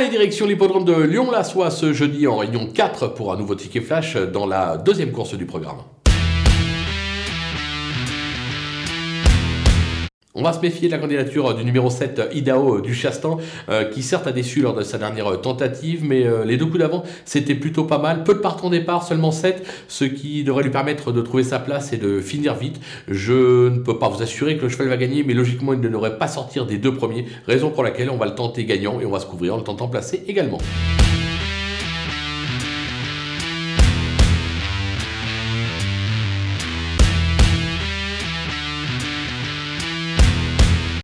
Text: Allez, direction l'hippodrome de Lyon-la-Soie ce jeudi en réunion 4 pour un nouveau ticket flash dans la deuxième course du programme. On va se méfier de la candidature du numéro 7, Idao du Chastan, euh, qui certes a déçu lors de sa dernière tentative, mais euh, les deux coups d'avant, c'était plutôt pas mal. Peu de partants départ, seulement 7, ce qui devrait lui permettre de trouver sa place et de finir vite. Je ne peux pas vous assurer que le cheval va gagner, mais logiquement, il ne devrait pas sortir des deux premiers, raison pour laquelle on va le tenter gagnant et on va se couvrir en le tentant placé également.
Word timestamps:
Allez, 0.00 0.08
direction 0.08 0.46
l'hippodrome 0.46 0.86
de 0.86 0.94
Lyon-la-Soie 0.94 1.70
ce 1.70 1.92
jeudi 1.92 2.26
en 2.26 2.38
réunion 2.38 2.66
4 2.66 3.08
pour 3.08 3.34
un 3.34 3.36
nouveau 3.36 3.54
ticket 3.54 3.82
flash 3.82 4.16
dans 4.16 4.46
la 4.46 4.78
deuxième 4.78 5.12
course 5.12 5.34
du 5.34 5.44
programme. 5.44 5.76
On 10.32 10.44
va 10.44 10.52
se 10.52 10.60
méfier 10.60 10.86
de 10.86 10.92
la 10.92 11.00
candidature 11.00 11.56
du 11.56 11.64
numéro 11.64 11.90
7, 11.90 12.28
Idao 12.32 12.80
du 12.80 12.94
Chastan, 12.94 13.38
euh, 13.68 13.82
qui 13.86 14.00
certes 14.00 14.28
a 14.28 14.32
déçu 14.32 14.60
lors 14.60 14.74
de 14.74 14.84
sa 14.84 14.96
dernière 14.96 15.40
tentative, 15.40 16.04
mais 16.04 16.24
euh, 16.24 16.44
les 16.44 16.56
deux 16.56 16.66
coups 16.66 16.78
d'avant, 16.78 17.02
c'était 17.24 17.56
plutôt 17.56 17.82
pas 17.82 17.98
mal. 17.98 18.22
Peu 18.22 18.34
de 18.34 18.38
partants 18.38 18.70
départ, 18.70 19.04
seulement 19.04 19.32
7, 19.32 19.66
ce 19.88 20.04
qui 20.04 20.44
devrait 20.44 20.62
lui 20.62 20.70
permettre 20.70 21.10
de 21.10 21.20
trouver 21.20 21.42
sa 21.42 21.58
place 21.58 21.92
et 21.92 21.96
de 21.96 22.20
finir 22.20 22.54
vite. 22.54 22.80
Je 23.08 23.70
ne 23.70 23.80
peux 23.80 23.98
pas 23.98 24.08
vous 24.08 24.22
assurer 24.22 24.56
que 24.56 24.62
le 24.62 24.68
cheval 24.68 24.86
va 24.86 24.96
gagner, 24.96 25.24
mais 25.24 25.34
logiquement, 25.34 25.72
il 25.72 25.80
ne 25.80 25.88
devrait 25.88 26.16
pas 26.16 26.28
sortir 26.28 26.64
des 26.64 26.78
deux 26.78 26.94
premiers, 26.94 27.26
raison 27.48 27.70
pour 27.70 27.82
laquelle 27.82 28.08
on 28.08 28.16
va 28.16 28.26
le 28.26 28.36
tenter 28.36 28.64
gagnant 28.64 29.00
et 29.00 29.06
on 29.06 29.10
va 29.10 29.18
se 29.18 29.26
couvrir 29.26 29.54
en 29.54 29.56
le 29.56 29.64
tentant 29.64 29.88
placé 29.88 30.22
également. 30.28 30.58